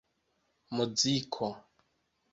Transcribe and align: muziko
muziko 0.75 1.49